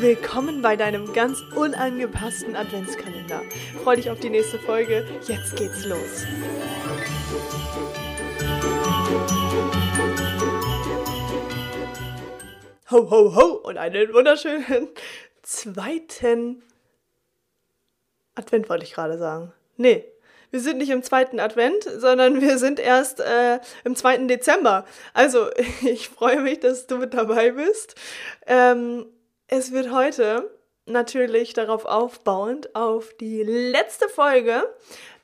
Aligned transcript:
Willkommen 0.00 0.62
bei 0.62 0.76
deinem 0.76 1.12
ganz 1.12 1.42
unangepassten 1.54 2.56
Adventskalender. 2.56 3.42
Freu 3.82 3.96
dich 3.96 4.08
auf 4.08 4.18
die 4.18 4.30
nächste 4.30 4.58
Folge. 4.60 5.06
Jetzt 5.26 5.56
geht's 5.56 5.84
los. 5.84 6.24
Ho, 12.92 13.10
ho, 13.10 13.36
ho 13.36 13.60
und 13.62 13.76
einen 13.76 14.14
wunderschönen 14.14 14.88
zweiten 15.42 16.62
Advent 18.34 18.70
wollte 18.70 18.84
ich 18.84 18.94
gerade 18.94 19.18
sagen. 19.18 19.52
Nee, 19.76 20.13
wir 20.54 20.60
sind 20.60 20.78
nicht 20.78 20.90
im 20.90 21.02
zweiten 21.02 21.40
Advent, 21.40 21.82
sondern 21.82 22.40
wir 22.40 22.58
sind 22.58 22.78
erst 22.78 23.18
äh, 23.18 23.58
im 23.82 23.96
zweiten 23.96 24.28
Dezember. 24.28 24.84
Also, 25.12 25.48
ich 25.82 26.10
freue 26.10 26.40
mich, 26.40 26.60
dass 26.60 26.86
du 26.86 26.98
mit 26.98 27.12
dabei 27.12 27.50
bist. 27.50 27.96
Ähm, 28.46 29.04
es 29.48 29.72
wird 29.72 29.90
heute 29.90 30.48
natürlich 30.86 31.54
darauf 31.54 31.86
aufbauend 31.86 32.76
auf 32.76 33.14
die 33.14 33.42
letzte 33.42 34.08
Folge 34.08 34.62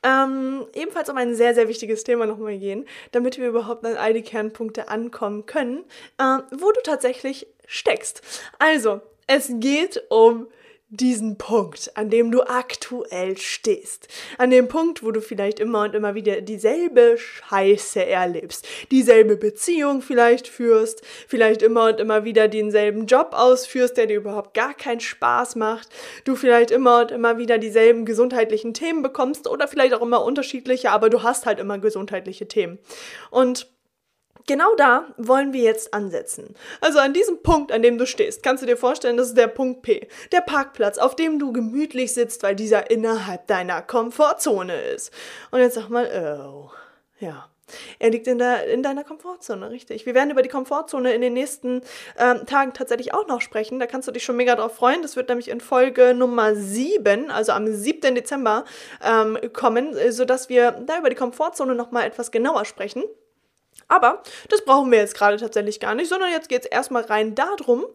ähm, 0.03 0.67
ebenfalls 0.73 1.09
um 1.09 1.15
ein 1.15 1.33
sehr, 1.33 1.55
sehr 1.55 1.69
wichtiges 1.69 2.03
Thema 2.03 2.25
nochmal 2.25 2.57
gehen, 2.57 2.85
damit 3.13 3.37
wir 3.37 3.47
überhaupt 3.47 3.85
an 3.85 3.95
all 3.95 4.13
die 4.13 4.23
Kernpunkte 4.23 4.89
ankommen 4.89 5.45
können, 5.45 5.85
äh, 6.17 6.39
wo 6.51 6.73
du 6.73 6.81
tatsächlich 6.83 7.47
steckst. 7.67 8.21
Also, 8.59 8.99
es 9.27 9.49
geht 9.49 10.03
um 10.09 10.47
diesen 10.91 11.37
Punkt, 11.37 11.89
an 11.95 12.09
dem 12.09 12.31
du 12.31 12.43
aktuell 12.43 13.37
stehst. 13.37 14.09
An 14.37 14.49
dem 14.49 14.67
Punkt, 14.67 15.03
wo 15.03 15.11
du 15.11 15.21
vielleicht 15.21 15.61
immer 15.61 15.83
und 15.83 15.95
immer 15.95 16.15
wieder 16.15 16.41
dieselbe 16.41 17.17
Scheiße 17.17 18.05
erlebst, 18.05 18.67
dieselbe 18.91 19.37
Beziehung 19.37 20.01
vielleicht 20.01 20.49
führst, 20.49 21.01
vielleicht 21.27 21.61
immer 21.61 21.85
und 21.85 22.01
immer 22.01 22.25
wieder 22.25 22.49
denselben 22.49 23.05
Job 23.05 23.29
ausführst, 23.31 23.95
der 23.95 24.07
dir 24.07 24.17
überhaupt 24.17 24.53
gar 24.53 24.73
keinen 24.73 24.99
Spaß 24.99 25.55
macht, 25.55 25.87
du 26.25 26.35
vielleicht 26.35 26.71
immer 26.71 27.01
und 27.01 27.11
immer 27.11 27.37
wieder 27.37 27.57
dieselben 27.57 28.03
gesundheitlichen 28.03 28.73
Themen 28.73 29.01
bekommst 29.01 29.47
oder 29.47 29.69
vielleicht 29.69 29.93
auch 29.93 30.01
immer 30.01 30.25
unterschiedliche, 30.25 30.91
aber 30.91 31.09
du 31.09 31.23
hast 31.23 31.45
halt 31.45 31.59
immer 31.59 31.79
gesundheitliche 31.79 32.49
Themen. 32.49 32.79
Und 33.29 33.71
Genau 34.47 34.73
da 34.75 35.05
wollen 35.17 35.53
wir 35.53 35.61
jetzt 35.61 35.93
ansetzen. 35.93 36.55
Also 36.79 36.99
an 36.99 37.13
diesem 37.13 37.43
Punkt, 37.43 37.71
an 37.71 37.81
dem 37.81 37.97
du 37.97 38.05
stehst, 38.05 38.43
kannst 38.43 38.63
du 38.63 38.67
dir 38.67 38.77
vorstellen, 38.77 39.17
das 39.17 39.29
ist 39.29 39.37
der 39.37 39.47
Punkt 39.47 39.81
P. 39.81 40.07
Der 40.31 40.41
Parkplatz, 40.41 40.97
auf 40.97 41.15
dem 41.15 41.39
du 41.39 41.53
gemütlich 41.53 42.13
sitzt, 42.13 42.43
weil 42.43 42.55
dieser 42.55 42.89
innerhalb 42.89 43.47
deiner 43.47 43.81
Komfortzone 43.81 44.81
ist. 44.81 45.11
Und 45.51 45.59
jetzt 45.59 45.75
sag 45.75 45.89
mal, 45.89 46.09
oh, 46.45 46.71
ja. 47.19 47.47
Er 47.99 48.09
liegt 48.09 48.27
in, 48.27 48.37
der, 48.37 48.67
in 48.67 48.83
deiner 48.83 49.05
Komfortzone, 49.05 49.69
richtig. 49.69 50.05
Wir 50.05 50.13
werden 50.13 50.29
über 50.29 50.41
die 50.41 50.49
Komfortzone 50.49 51.13
in 51.13 51.21
den 51.21 51.31
nächsten 51.31 51.81
ähm, 52.17 52.45
Tagen 52.45 52.73
tatsächlich 52.73 53.13
auch 53.13 53.27
noch 53.27 53.39
sprechen. 53.39 53.79
Da 53.79 53.87
kannst 53.87 54.09
du 54.09 54.11
dich 54.11 54.25
schon 54.25 54.35
mega 54.35 54.55
drauf 54.55 54.75
freuen. 54.75 55.01
Das 55.01 55.15
wird 55.15 55.29
nämlich 55.29 55.49
in 55.49 55.61
Folge 55.61 56.13
Nummer 56.13 56.53
7, 56.53 57.31
also 57.31 57.53
am 57.53 57.67
7. 57.67 58.13
Dezember, 58.13 58.65
ähm, 59.01 59.37
kommen, 59.53 59.95
sodass 60.09 60.49
wir 60.49 60.71
da 60.71 60.97
über 60.97 61.09
die 61.09 61.15
Komfortzone 61.15 61.75
nochmal 61.75 62.05
etwas 62.05 62.31
genauer 62.31 62.65
sprechen. 62.65 63.03
Aber 63.87 64.23
das 64.49 64.63
brauchen 64.63 64.91
wir 64.91 64.99
jetzt 64.99 65.15
gerade 65.15 65.37
tatsächlich 65.37 65.79
gar 65.79 65.95
nicht, 65.95 66.09
sondern 66.09 66.31
jetzt 66.31 66.49
geht 66.49 66.61
es 66.61 66.71
erstmal 66.71 67.03
rein 67.03 67.35
darum, 67.35 67.85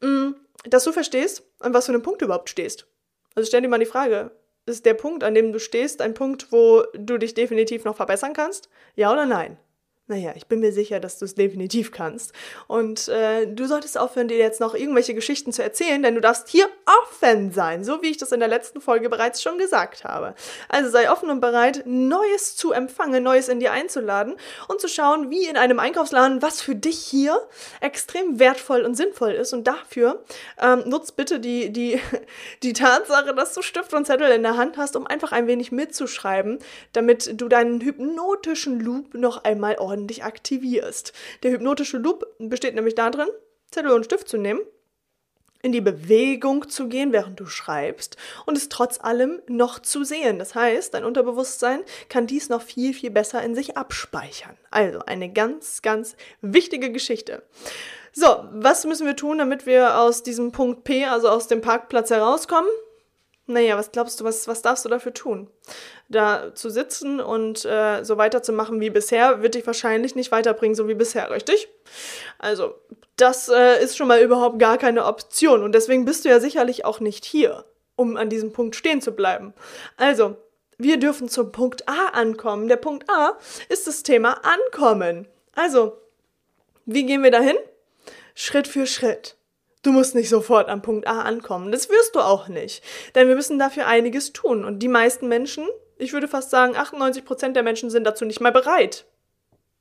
mm, 0.00 0.32
dass 0.64 0.84
du 0.84 0.92
verstehst, 0.92 1.44
an 1.60 1.74
was 1.74 1.86
für 1.86 1.92
einem 1.92 2.02
Punkt 2.02 2.20
du 2.20 2.26
überhaupt 2.26 2.50
stehst. 2.50 2.86
Also 3.34 3.46
stell 3.46 3.62
dir 3.62 3.68
mal 3.68 3.78
die 3.78 3.86
Frage, 3.86 4.30
ist 4.66 4.86
der 4.86 4.94
Punkt, 4.94 5.24
an 5.24 5.34
dem 5.34 5.52
du 5.52 5.60
stehst, 5.60 6.00
ein 6.00 6.14
Punkt, 6.14 6.50
wo 6.50 6.84
du 6.94 7.18
dich 7.18 7.34
definitiv 7.34 7.84
noch 7.84 7.96
verbessern 7.96 8.32
kannst? 8.32 8.68
Ja 8.94 9.12
oder 9.12 9.26
nein? 9.26 9.58
Naja, 10.06 10.32
ich 10.36 10.48
bin 10.48 10.60
mir 10.60 10.70
sicher, 10.70 11.00
dass 11.00 11.18
du 11.18 11.24
es 11.24 11.34
definitiv 11.34 11.90
kannst. 11.90 12.34
Und 12.66 13.08
äh, 13.08 13.46
du 13.46 13.64
solltest 13.64 13.96
aufhören, 13.96 14.28
dir 14.28 14.36
jetzt 14.36 14.60
noch 14.60 14.74
irgendwelche 14.74 15.14
Geschichten 15.14 15.50
zu 15.50 15.62
erzählen, 15.62 16.02
denn 16.02 16.14
du 16.14 16.20
darfst 16.20 16.46
hier 16.48 16.68
offen 16.84 17.52
sein, 17.52 17.84
so 17.84 18.02
wie 18.02 18.10
ich 18.10 18.18
das 18.18 18.30
in 18.30 18.40
der 18.40 18.50
letzten 18.50 18.82
Folge 18.82 19.08
bereits 19.08 19.40
schon 19.40 19.56
gesagt 19.56 20.04
habe. 20.04 20.34
Also 20.68 20.90
sei 20.90 21.10
offen 21.10 21.30
und 21.30 21.40
bereit, 21.40 21.84
Neues 21.86 22.54
zu 22.54 22.72
empfangen, 22.72 23.22
Neues 23.22 23.48
in 23.48 23.60
dir 23.60 23.72
einzuladen 23.72 24.34
und 24.68 24.78
zu 24.78 24.88
schauen, 24.88 25.30
wie 25.30 25.46
in 25.46 25.56
einem 25.56 25.78
Einkaufsladen, 25.78 26.42
was 26.42 26.60
für 26.60 26.74
dich 26.74 26.98
hier 26.98 27.40
extrem 27.80 28.38
wertvoll 28.38 28.82
und 28.82 28.96
sinnvoll 28.96 29.32
ist. 29.32 29.54
Und 29.54 29.66
dafür 29.66 30.22
ähm, 30.60 30.82
nutzt 30.84 31.16
bitte 31.16 31.40
die, 31.40 31.72
die, 31.72 31.98
die 32.62 32.74
Tatsache, 32.74 33.34
dass 33.34 33.54
du 33.54 33.62
Stift 33.62 33.94
und 33.94 34.04
Zettel 34.06 34.30
in 34.32 34.42
der 34.42 34.58
Hand 34.58 34.76
hast, 34.76 34.96
um 34.96 35.06
einfach 35.06 35.32
ein 35.32 35.46
wenig 35.46 35.72
mitzuschreiben, 35.72 36.58
damit 36.92 37.40
du 37.40 37.48
deinen 37.48 37.80
hypnotischen 37.80 38.80
Loop 38.80 39.14
noch 39.14 39.44
einmal 39.44 39.78
ordentlich 39.78 39.93
ordentlich 39.94 40.24
aktivierst. 40.24 41.12
Der 41.42 41.52
hypnotische 41.52 41.98
Loop 41.98 42.26
besteht 42.38 42.74
nämlich 42.74 42.96
darin, 42.96 43.28
Zettel 43.70 43.92
und 43.92 44.04
Stift 44.04 44.28
zu 44.28 44.36
nehmen, 44.36 44.60
in 45.62 45.72
die 45.72 45.80
Bewegung 45.80 46.68
zu 46.68 46.88
gehen, 46.88 47.12
während 47.12 47.40
du 47.40 47.46
schreibst 47.46 48.16
und 48.44 48.58
es 48.58 48.68
trotz 48.68 49.00
allem 49.00 49.40
noch 49.48 49.78
zu 49.78 50.04
sehen. 50.04 50.38
Das 50.38 50.54
heißt, 50.54 50.92
dein 50.92 51.04
Unterbewusstsein 51.04 51.82
kann 52.08 52.26
dies 52.26 52.50
noch 52.50 52.60
viel, 52.60 52.92
viel 52.92 53.10
besser 53.10 53.42
in 53.42 53.54
sich 53.54 53.76
abspeichern. 53.76 54.56
Also 54.70 54.98
eine 55.06 55.32
ganz, 55.32 55.80
ganz 55.80 56.16
wichtige 56.42 56.92
Geschichte. 56.92 57.42
So, 58.12 58.44
was 58.52 58.84
müssen 58.84 59.06
wir 59.06 59.16
tun, 59.16 59.38
damit 59.38 59.64
wir 59.64 59.98
aus 59.98 60.22
diesem 60.22 60.52
Punkt 60.52 60.84
P, 60.84 61.06
also 61.06 61.28
aus 61.28 61.48
dem 61.48 61.62
Parkplatz 61.62 62.10
herauskommen? 62.10 62.68
Naja, 63.46 63.76
was 63.76 63.92
glaubst 63.92 64.20
du, 64.20 64.24
was, 64.24 64.48
was 64.48 64.62
darfst 64.62 64.84
du 64.84 64.88
dafür 64.88 65.12
tun? 65.12 65.50
Da 66.08 66.54
zu 66.54 66.70
sitzen 66.70 67.20
und 67.20 67.64
äh, 67.66 68.02
so 68.02 68.16
weiterzumachen 68.16 68.80
wie 68.80 68.88
bisher, 68.88 69.42
wird 69.42 69.54
dich 69.54 69.66
wahrscheinlich 69.66 70.14
nicht 70.14 70.32
weiterbringen, 70.32 70.74
so 70.74 70.88
wie 70.88 70.94
bisher, 70.94 71.30
richtig? 71.30 71.68
Also, 72.38 72.74
das 73.16 73.50
äh, 73.50 73.82
ist 73.82 73.96
schon 73.96 74.08
mal 74.08 74.20
überhaupt 74.20 74.58
gar 74.58 74.78
keine 74.78 75.04
Option 75.04 75.62
und 75.62 75.74
deswegen 75.74 76.06
bist 76.06 76.24
du 76.24 76.30
ja 76.30 76.40
sicherlich 76.40 76.86
auch 76.86 77.00
nicht 77.00 77.26
hier, 77.26 77.66
um 77.96 78.16
an 78.16 78.30
diesem 78.30 78.52
Punkt 78.52 78.76
stehen 78.76 79.02
zu 79.02 79.12
bleiben. 79.12 79.52
Also, 79.98 80.36
wir 80.78 80.96
dürfen 80.96 81.28
zum 81.28 81.52
Punkt 81.52 81.88
A 81.88 82.08
ankommen. 82.08 82.68
Der 82.68 82.76
Punkt 82.76 83.08
A 83.10 83.38
ist 83.68 83.86
das 83.86 84.02
Thema 84.02 84.40
Ankommen. 84.42 85.28
Also, 85.54 85.98
wie 86.86 87.04
gehen 87.04 87.22
wir 87.22 87.30
dahin? 87.30 87.56
Schritt 88.34 88.66
für 88.66 88.86
Schritt. 88.86 89.36
Du 89.84 89.92
musst 89.92 90.14
nicht 90.14 90.30
sofort 90.30 90.70
am 90.70 90.80
Punkt 90.80 91.06
A 91.06 91.20
ankommen. 91.20 91.70
Das 91.70 91.90
wirst 91.90 92.16
du 92.16 92.20
auch 92.20 92.48
nicht. 92.48 92.82
Denn 93.14 93.28
wir 93.28 93.36
müssen 93.36 93.58
dafür 93.58 93.86
einiges 93.86 94.32
tun. 94.32 94.64
Und 94.64 94.78
die 94.78 94.88
meisten 94.88 95.28
Menschen, 95.28 95.68
ich 95.98 96.14
würde 96.14 96.26
fast 96.26 96.50
sagen, 96.50 96.74
98% 96.74 97.52
der 97.52 97.62
Menschen 97.62 97.90
sind 97.90 98.04
dazu 98.04 98.24
nicht 98.24 98.40
mal 98.40 98.50
bereit. 98.50 99.04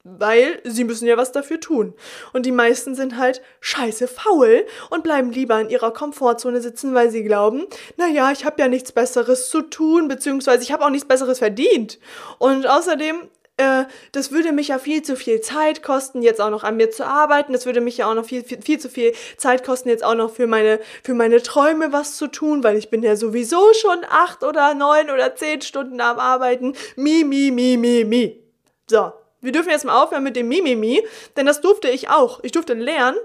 Weil 0.04 0.60
sie 0.66 0.84
müssen 0.84 1.08
ja 1.08 1.16
was 1.16 1.32
dafür 1.32 1.62
tun. 1.62 1.94
Und 2.34 2.46
die 2.46 2.52
meisten 2.52 2.96
sind 2.96 3.18
halt 3.18 3.42
scheiße 3.62 4.10
faul 4.10 4.66
und 4.90 5.04
bleiben 5.04 5.32
lieber 5.32 5.62
in 5.62 5.70
ihrer 5.70 5.94
Komfortzone 5.94 6.60
sitzen, 6.60 6.94
weil 6.94 7.10
sie 7.10 7.24
glauben, 7.24 7.66
naja, 7.96 8.30
ich 8.34 8.44
habe 8.44 8.62
ja 8.62 8.68
nichts 8.68 8.92
Besseres 8.92 9.48
zu 9.48 9.62
tun, 9.62 10.10
beziehungsweise 10.10 10.64
ich 10.64 10.74
habe 10.74 10.84
auch 10.84 10.90
nichts 10.90 11.08
Besseres 11.08 11.40
verdient. 11.40 11.98
Und 12.40 12.68
außerdem 12.68 13.30
äh, 13.58 13.86
das 14.12 14.32
würde 14.32 14.52
mich 14.52 14.70
ja 14.70 14.80
viel 14.80 15.04
zu 15.04 15.16
viel 15.16 15.42
Zeit 15.42 15.84
kosten, 15.84 16.22
jetzt 16.22 16.42
auch 16.42 16.50
noch 16.50 16.64
an 16.64 16.78
mir 16.78 16.90
zu 16.90 17.06
arbeiten. 17.06 17.54
Das 17.54 17.66
würde 17.66 17.82
mich 17.82 17.98
ja 17.98 18.10
auch 18.10 18.16
noch 18.16 18.26
viel, 18.26 18.44
viel, 18.44 18.62
viel 18.62 18.80
zu 18.80 18.90
viel 18.90 19.14
Zeit 19.38 19.64
kosten, 19.64 19.90
jetzt 19.90 20.04
auch 20.04 20.16
noch 20.16 20.32
für 20.32 20.48
meine, 20.48 20.80
für 21.04 21.14
meine 21.14 21.42
Träume 21.42 21.92
was 21.92 22.18
zu 22.18 22.28
tun, 22.28 22.64
weil 22.64 22.78
ich 22.78 22.90
bin 22.90 23.04
ja 23.04 23.16
sowieso 23.16 23.74
schon 23.74 24.06
acht 24.10 24.44
oder 24.44 24.74
neun 24.74 25.10
oder 25.10 25.36
zehn 25.36 25.62
Stunden 25.62 26.02
am 26.02 26.20
Arbeiten. 26.20 26.74
Mi, 26.96 27.24
mi, 27.24 27.52
mi, 27.52 27.78
mi, 27.78 28.04
mi. 28.04 28.44
So. 28.90 29.14
Wir 29.44 29.52
dürfen 29.52 29.72
jetzt 29.72 29.84
mal 29.84 30.02
aufhören 30.02 30.24
mit 30.24 30.38
dem 30.38 30.48
Mimimi, 30.48 31.06
denn 31.36 31.46
das 31.46 31.60
durfte 31.60 31.90
ich 31.90 32.10
auch. 32.10 32.40
Ich 32.44 32.54
durfte 32.54 32.76
lernen, 32.76 33.18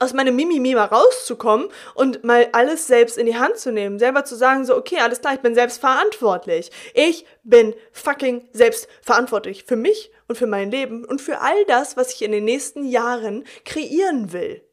aus 0.00 0.14
meinem 0.14 0.34
Mimimi 0.34 0.74
mal 0.74 0.86
rauszukommen 0.86 1.68
und 1.94 2.24
mal 2.24 2.48
alles 2.52 2.86
selbst 2.86 3.18
in 3.18 3.26
die 3.26 3.36
Hand 3.36 3.58
zu 3.58 3.70
nehmen. 3.70 3.98
Selber 3.98 4.24
zu 4.24 4.34
sagen, 4.34 4.64
so, 4.64 4.76
okay, 4.76 4.98
alles 5.00 5.20
klar, 5.20 5.34
ich 5.34 5.40
bin 5.40 5.54
selbst 5.54 5.78
verantwortlich. 5.80 6.70
Ich 6.94 7.26
bin 7.44 7.74
fucking 7.92 8.48
selbst 8.52 8.88
verantwortlich 9.02 9.64
für 9.64 9.76
mich 9.76 10.10
und 10.26 10.36
für 10.36 10.46
mein 10.46 10.70
Leben 10.70 11.04
und 11.04 11.20
für 11.20 11.40
all 11.40 11.64
das, 11.66 11.96
was 11.96 12.14
ich 12.14 12.22
in 12.22 12.32
den 12.32 12.44
nächsten 12.44 12.84
Jahren 12.84 13.44
kreieren 13.64 14.32
will. 14.32 14.66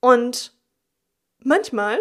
Und 0.00 0.57
manchmal 1.42 2.00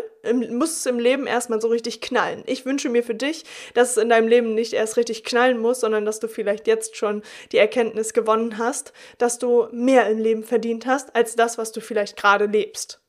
muss 0.50 0.78
es 0.78 0.86
im 0.86 1.00
Leben 1.00 1.28
erstmal 1.28 1.62
so 1.62 1.68
richtig 1.68 2.02
knallen. 2.02 2.44
Ich 2.46 2.66
wünsche 2.66 2.90
mir 2.90 3.04
für 3.04 3.16
dich, 3.16 3.46
dass 3.74 3.92
es 3.92 3.98
in 3.98 4.10
deinem 4.10 4.28
Leben 4.28 4.56
nicht 4.56 4.74
erst 4.74 4.98
richtig 4.98 5.24
knallen 5.24 5.60
muss, 5.60 5.80
sondern 5.80 6.06
dass 6.06 6.20
du 6.20 6.28
vielleicht 6.28 6.68
jetzt 6.68 6.96
schon 6.96 7.24
die 7.52 7.58
Erkenntnis 7.58 8.14
gewonnen 8.14 8.58
hast, 8.58 8.94
dass 9.18 9.40
du 9.40 9.68
mehr 9.72 10.10
im 10.10 10.20
Leben 10.20 10.44
verdient 10.44 10.86
hast, 10.86 11.16
als 11.16 11.36
das, 11.36 11.58
was 11.58 11.72
du 11.72 11.82
vielleicht 11.82 12.18
gerade 12.18 12.46
lebst. 12.46 13.02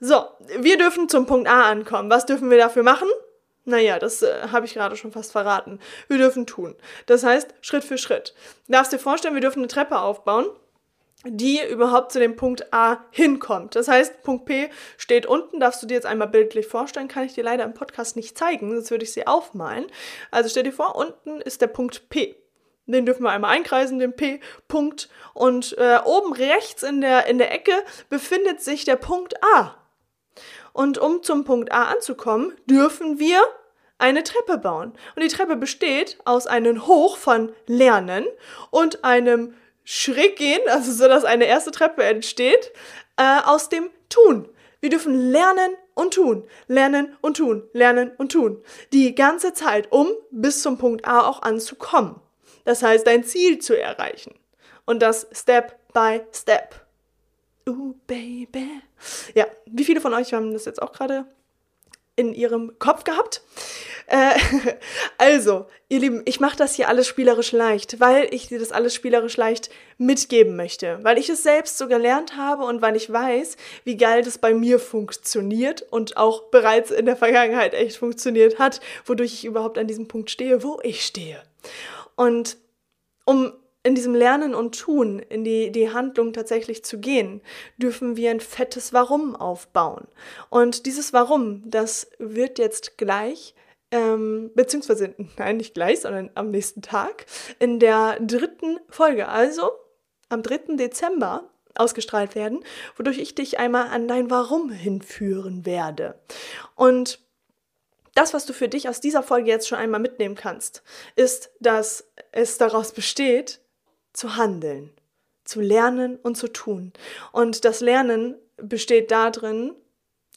So, 0.00 0.24
wir 0.58 0.78
dürfen 0.78 1.08
zum 1.08 1.26
Punkt 1.26 1.48
A 1.48 1.70
ankommen. 1.70 2.10
Was 2.10 2.24
dürfen 2.24 2.50
wir 2.50 2.56
dafür 2.56 2.82
machen? 2.82 3.08
Naja, 3.66 3.98
das 3.98 4.22
äh, 4.22 4.48
habe 4.50 4.64
ich 4.64 4.72
gerade 4.72 4.96
schon 4.96 5.12
fast 5.12 5.32
verraten. 5.32 5.78
Wir 6.08 6.16
dürfen 6.16 6.46
tun. 6.46 6.74
Das 7.04 7.22
heißt, 7.22 7.54
Schritt 7.60 7.84
für 7.84 7.98
Schritt. 7.98 8.34
Du 8.66 8.72
darfst 8.72 8.92
dir 8.92 8.98
vorstellen, 8.98 9.34
wir 9.34 9.42
dürfen 9.42 9.60
eine 9.60 9.68
Treppe 9.68 9.98
aufbauen 9.98 10.46
die 11.26 11.60
überhaupt 11.68 12.12
zu 12.12 12.18
dem 12.18 12.36
Punkt 12.36 12.72
A 12.72 13.04
hinkommt. 13.10 13.76
Das 13.76 13.88
heißt, 13.88 14.22
Punkt 14.22 14.46
P 14.46 14.70
steht 14.96 15.26
unten, 15.26 15.60
darfst 15.60 15.82
du 15.82 15.86
dir 15.86 15.94
jetzt 15.94 16.06
einmal 16.06 16.28
bildlich 16.28 16.66
vorstellen, 16.66 17.08
kann 17.08 17.24
ich 17.24 17.34
dir 17.34 17.44
leider 17.44 17.64
im 17.64 17.74
Podcast 17.74 18.16
nicht 18.16 18.38
zeigen, 18.38 18.70
sonst 18.70 18.90
würde 18.90 19.04
ich 19.04 19.12
sie 19.12 19.26
aufmalen. 19.26 19.86
Also 20.30 20.48
stell 20.48 20.62
dir 20.62 20.72
vor, 20.72 20.96
unten 20.96 21.40
ist 21.40 21.60
der 21.60 21.66
Punkt 21.66 22.08
P. 22.08 22.36
Den 22.86 23.06
dürfen 23.06 23.22
wir 23.22 23.30
einmal 23.30 23.52
einkreisen, 23.52 23.98
den 23.98 24.16
P-Punkt. 24.16 25.08
Und 25.32 25.76
äh, 25.78 26.00
oben 26.04 26.32
rechts 26.32 26.82
in 26.82 27.00
der, 27.00 27.26
in 27.26 27.38
der 27.38 27.52
Ecke 27.52 27.72
befindet 28.08 28.62
sich 28.62 28.84
der 28.84 28.96
Punkt 28.96 29.34
A. 29.54 29.76
Und 30.72 30.98
um 30.98 31.22
zum 31.22 31.44
Punkt 31.44 31.72
A 31.72 31.84
anzukommen, 31.84 32.52
dürfen 32.66 33.20
wir 33.20 33.40
eine 33.98 34.24
Treppe 34.24 34.58
bauen. 34.58 34.92
Und 35.14 35.22
die 35.22 35.28
Treppe 35.28 35.56
besteht 35.56 36.18
aus 36.24 36.46
einem 36.46 36.86
Hoch 36.86 37.16
von 37.16 37.52
Lernen 37.66 38.26
und 38.70 39.04
einem 39.04 39.54
Schräggehen, 39.92 40.60
also 40.68 40.92
so, 40.92 41.08
dass 41.08 41.24
eine 41.24 41.46
erste 41.46 41.72
Treppe 41.72 42.04
entsteht, 42.04 42.70
äh, 43.16 43.40
aus 43.44 43.70
dem 43.70 43.90
Tun. 44.08 44.48
Wir 44.78 44.88
dürfen 44.88 45.32
lernen 45.32 45.74
und 45.94 46.14
tun, 46.14 46.44
lernen 46.68 47.16
und 47.22 47.38
tun, 47.38 47.68
lernen 47.72 48.12
und 48.16 48.30
tun. 48.30 48.62
Die 48.92 49.16
ganze 49.16 49.52
Zeit, 49.52 49.90
um 49.90 50.06
bis 50.30 50.62
zum 50.62 50.78
Punkt 50.78 51.08
A 51.08 51.26
auch 51.26 51.42
anzukommen. 51.42 52.20
Das 52.64 52.84
heißt, 52.84 53.04
dein 53.04 53.24
Ziel 53.24 53.58
zu 53.58 53.76
erreichen. 53.76 54.32
Und 54.86 55.02
das 55.02 55.26
Step 55.32 55.76
by 55.92 56.20
Step. 56.32 56.86
Ooh, 57.68 57.96
baby. 58.06 58.82
Ja, 59.34 59.46
wie 59.66 59.84
viele 59.84 60.00
von 60.00 60.14
euch 60.14 60.32
haben 60.32 60.52
das 60.52 60.66
jetzt 60.66 60.80
auch 60.80 60.92
gerade 60.92 61.26
in 62.20 62.34
ihrem 62.34 62.78
Kopf 62.78 63.04
gehabt? 63.04 63.42
Äh, 64.06 64.38
also, 65.18 65.66
ihr 65.88 66.00
Lieben, 66.00 66.22
ich 66.24 66.40
mache 66.40 66.56
das 66.56 66.74
hier 66.74 66.88
alles 66.88 67.06
spielerisch 67.06 67.52
leicht, 67.52 68.00
weil 68.00 68.28
ich 68.32 68.48
dir 68.48 68.58
das 68.58 68.72
alles 68.72 68.94
spielerisch 68.94 69.36
leicht 69.36 69.70
mitgeben 69.98 70.56
möchte, 70.56 70.98
weil 71.02 71.16
ich 71.16 71.28
es 71.28 71.42
selbst 71.42 71.78
so 71.78 71.86
gelernt 71.86 72.36
habe 72.36 72.64
und 72.64 72.82
weil 72.82 72.96
ich 72.96 73.10
weiß, 73.10 73.56
wie 73.84 73.96
geil 73.96 74.22
das 74.22 74.38
bei 74.38 74.52
mir 74.52 74.78
funktioniert 74.80 75.82
und 75.82 76.16
auch 76.16 76.50
bereits 76.50 76.90
in 76.90 77.06
der 77.06 77.16
Vergangenheit 77.16 77.72
echt 77.72 77.96
funktioniert 77.98 78.58
hat, 78.58 78.80
wodurch 79.06 79.32
ich 79.32 79.44
überhaupt 79.44 79.78
an 79.78 79.86
diesem 79.86 80.08
Punkt 80.08 80.30
stehe, 80.30 80.62
wo 80.62 80.80
ich 80.82 81.04
stehe. 81.04 81.40
Und 82.16 82.56
um 83.24 83.52
in 83.82 83.94
diesem 83.94 84.14
Lernen 84.14 84.54
und 84.54 84.78
Tun, 84.78 85.20
in 85.20 85.42
die, 85.44 85.72
die 85.72 85.92
Handlung 85.92 86.32
tatsächlich 86.32 86.84
zu 86.84 86.98
gehen, 86.98 87.40
dürfen 87.78 88.16
wir 88.16 88.30
ein 88.30 88.40
fettes 88.40 88.92
Warum 88.92 89.34
aufbauen. 89.34 90.06
Und 90.50 90.86
dieses 90.86 91.12
Warum, 91.12 91.62
das 91.70 92.10
wird 92.18 92.58
jetzt 92.58 92.98
gleich 92.98 93.54
ähm, 93.90 94.50
beziehungsweise, 94.54 95.14
nein, 95.36 95.56
nicht 95.56 95.74
gleich, 95.74 96.00
sondern 96.00 96.30
am 96.34 96.50
nächsten 96.50 96.82
Tag, 96.82 97.26
in 97.58 97.80
der 97.80 98.18
dritten 98.20 98.78
Folge, 98.88 99.28
also 99.28 99.70
am 100.28 100.42
3. 100.42 100.76
Dezember, 100.76 101.50
ausgestrahlt 101.74 102.34
werden, 102.34 102.64
wodurch 102.96 103.18
ich 103.18 103.34
dich 103.34 103.58
einmal 103.58 103.88
an 103.88 104.08
dein 104.08 104.30
Warum 104.30 104.70
hinführen 104.70 105.64
werde. 105.64 106.20
Und 106.74 107.20
das, 108.14 108.34
was 108.34 108.44
du 108.44 108.52
für 108.52 108.68
dich 108.68 108.88
aus 108.88 109.00
dieser 109.00 109.22
Folge 109.22 109.50
jetzt 109.50 109.68
schon 109.68 109.78
einmal 109.78 110.00
mitnehmen 110.00 110.34
kannst, 110.34 110.82
ist, 111.14 111.50
dass 111.60 112.08
es 112.32 112.58
daraus 112.58 112.92
besteht, 112.92 113.60
zu 114.12 114.36
handeln, 114.36 114.90
zu 115.44 115.60
lernen 115.60 116.18
und 116.22 116.36
zu 116.36 116.48
tun. 116.48 116.92
Und 117.32 117.64
das 117.64 117.80
Lernen 117.80 118.36
besteht 118.56 119.10
darin, 119.10 119.74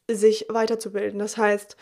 sich 0.10 0.48
weiterzubilden. 0.50 1.20
Das 1.20 1.38
heißt, 1.38 1.78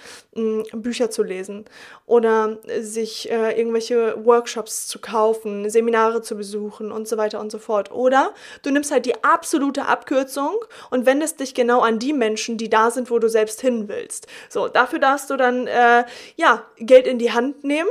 Bücher 0.73 1.09
zu 1.09 1.23
lesen 1.23 1.65
oder 2.05 2.59
sich 2.79 3.31
äh, 3.31 3.57
irgendwelche 3.57 4.23
Workshops 4.25 4.87
zu 4.87 4.99
kaufen, 4.99 5.69
Seminare 5.69 6.21
zu 6.21 6.35
besuchen 6.35 6.91
und 6.91 7.07
so 7.07 7.17
weiter 7.17 7.39
und 7.39 7.51
so 7.51 7.57
fort. 7.57 7.91
Oder 7.91 8.33
du 8.61 8.69
nimmst 8.69 8.91
halt 8.91 9.07
die 9.07 9.23
absolute 9.23 9.85
Abkürzung 9.87 10.55
und 10.91 11.07
wendest 11.07 11.39
dich 11.39 11.55
genau 11.55 11.81
an 11.81 11.97
die 11.97 12.13
Menschen, 12.13 12.57
die 12.57 12.69
da 12.69 12.91
sind, 12.91 13.09
wo 13.09 13.17
du 13.17 13.27
selbst 13.27 13.59
hin 13.59 13.87
willst. 13.87 14.27
So, 14.49 14.67
dafür 14.67 14.99
darfst 14.99 15.31
du 15.31 15.37
dann 15.37 15.65
äh, 15.65 16.05
ja 16.35 16.65
Geld 16.77 17.07
in 17.07 17.17
die 17.17 17.31
Hand 17.31 17.63
nehmen, 17.63 17.89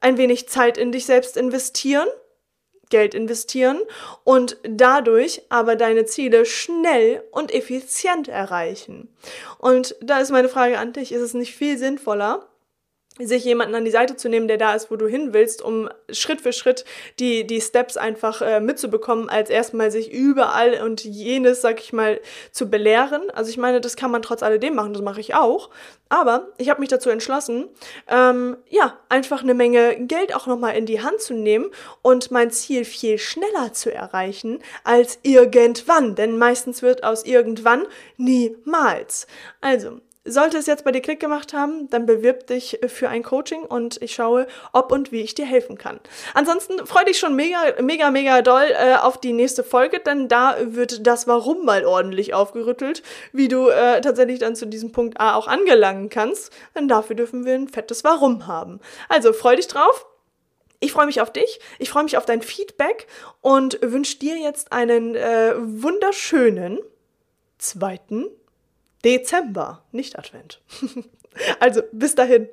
ein 0.00 0.16
wenig 0.16 0.48
Zeit 0.48 0.78
in 0.78 0.90
dich 0.90 1.04
selbst 1.04 1.36
investieren 1.36 2.08
Geld 2.90 3.14
investieren 3.14 3.80
und 4.24 4.56
dadurch 4.62 5.42
aber 5.48 5.76
deine 5.76 6.04
Ziele 6.06 6.44
schnell 6.46 7.22
und 7.30 7.52
effizient 7.52 8.28
erreichen. 8.28 9.08
Und 9.58 9.96
da 10.00 10.20
ist 10.20 10.30
meine 10.30 10.48
Frage 10.48 10.78
an 10.78 10.92
dich, 10.92 11.12
ist 11.12 11.22
es 11.22 11.34
nicht 11.34 11.54
viel 11.54 11.78
sinnvoller, 11.78 12.46
sich 13.18 13.44
jemanden 13.44 13.74
an 13.74 13.84
die 13.84 13.90
Seite 13.90 14.16
zu 14.16 14.28
nehmen, 14.28 14.48
der 14.48 14.58
da 14.58 14.74
ist, 14.74 14.90
wo 14.90 14.96
du 14.96 15.06
hin 15.06 15.32
willst, 15.32 15.62
um 15.62 15.88
Schritt 16.10 16.42
für 16.42 16.52
Schritt 16.52 16.84
die, 17.18 17.46
die 17.46 17.60
Steps 17.60 17.96
einfach 17.96 18.42
äh, 18.42 18.60
mitzubekommen, 18.60 19.28
als 19.30 19.48
erstmal 19.48 19.90
sich 19.90 20.12
überall 20.12 20.82
und 20.82 21.04
jenes, 21.04 21.62
sag 21.62 21.80
ich 21.80 21.92
mal, 21.92 22.20
zu 22.52 22.68
belehren. 22.68 23.30
Also 23.30 23.50
ich 23.50 23.56
meine, 23.56 23.80
das 23.80 23.96
kann 23.96 24.10
man 24.10 24.22
trotz 24.22 24.42
alledem 24.42 24.74
machen, 24.74 24.92
das 24.92 25.02
mache 25.02 25.20
ich 25.20 25.34
auch. 25.34 25.70
Aber 26.08 26.48
ich 26.58 26.70
habe 26.70 26.80
mich 26.80 26.88
dazu 26.88 27.10
entschlossen, 27.10 27.68
ähm, 28.08 28.56
ja, 28.68 28.96
einfach 29.08 29.42
eine 29.42 29.54
Menge 29.54 29.96
Geld 30.06 30.34
auch 30.34 30.46
nochmal 30.46 30.76
in 30.76 30.86
die 30.86 31.02
Hand 31.02 31.20
zu 31.20 31.34
nehmen 31.34 31.70
und 32.02 32.30
mein 32.30 32.50
Ziel 32.50 32.84
viel 32.84 33.18
schneller 33.18 33.72
zu 33.72 33.92
erreichen 33.92 34.60
als 34.84 35.18
irgendwann. 35.22 36.14
Denn 36.14 36.38
meistens 36.38 36.82
wird 36.82 37.02
aus 37.02 37.24
irgendwann 37.24 37.86
niemals. 38.18 39.26
Also, 39.60 40.00
sollte 40.26 40.58
es 40.58 40.66
jetzt 40.66 40.84
bei 40.84 40.92
dir 40.92 41.00
Klick 41.00 41.20
gemacht 41.20 41.52
haben, 41.52 41.88
dann 41.90 42.06
bewirb 42.06 42.46
dich 42.46 42.78
für 42.86 43.08
ein 43.08 43.22
Coaching 43.22 43.62
und 43.62 44.00
ich 44.02 44.14
schaue, 44.14 44.46
ob 44.72 44.92
und 44.92 45.12
wie 45.12 45.22
ich 45.22 45.34
dir 45.34 45.46
helfen 45.46 45.78
kann. 45.78 46.00
Ansonsten 46.34 46.86
freue 46.86 47.04
dich 47.04 47.18
schon 47.18 47.34
mega, 47.34 47.58
mega, 47.80 48.10
mega 48.10 48.42
doll 48.42 48.66
äh, 48.70 48.96
auf 48.96 49.18
die 49.18 49.32
nächste 49.32 49.64
Folge, 49.64 50.00
denn 50.00 50.28
da 50.28 50.56
wird 50.60 51.06
das 51.06 51.26
Warum 51.26 51.64
mal 51.64 51.84
ordentlich 51.84 52.34
aufgerüttelt, 52.34 53.02
wie 53.32 53.48
du 53.48 53.68
äh, 53.68 54.00
tatsächlich 54.00 54.38
dann 54.38 54.56
zu 54.56 54.66
diesem 54.66 54.92
Punkt 54.92 55.20
A 55.20 55.34
auch 55.34 55.46
angelangen 55.46 56.08
kannst. 56.08 56.52
Denn 56.74 56.88
dafür 56.88 57.16
dürfen 57.16 57.44
wir 57.44 57.54
ein 57.54 57.68
fettes 57.68 58.04
Warum 58.04 58.46
haben. 58.46 58.80
Also 59.08 59.32
freu 59.32 59.56
dich 59.56 59.68
drauf. 59.68 60.06
Ich 60.78 60.92
freue 60.92 61.06
mich 61.06 61.22
auf 61.22 61.32
dich, 61.32 61.58
ich 61.78 61.88
freue 61.88 62.04
mich 62.04 62.18
auf 62.18 62.26
dein 62.26 62.42
Feedback 62.42 63.06
und 63.40 63.78
wünsche 63.80 64.18
dir 64.18 64.36
jetzt 64.36 64.72
einen 64.72 65.14
äh, 65.14 65.54
wunderschönen 65.56 66.80
zweiten 67.56 68.26
Dezember, 69.04 69.84
nicht 69.92 70.18
Advent. 70.18 70.60
also 71.60 71.82
bis 71.92 72.14
dahin. 72.14 72.48